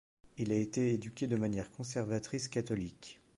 Il 0.39 0.51
a 0.51 0.55
été 0.55 0.91
éduqué 0.95 1.27
de 1.27 1.35
manière 1.35 1.69
conservatrice-catholique. 1.69 3.21